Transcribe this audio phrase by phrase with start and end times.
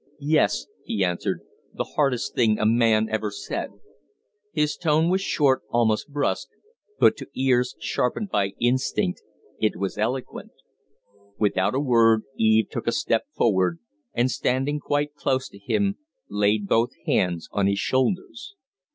[0.25, 1.41] "Yes," he answered,
[1.75, 3.69] "the hardest thing a man ever said"
[4.51, 6.49] His tone was short, almost brusque,
[6.99, 9.21] but to ears sharpened by instinct
[9.59, 10.53] it was eloquent.
[11.37, 13.77] Without a word Eve took a step forward,
[14.15, 18.55] and, standing quite close to him, laid both hands on his shoulders.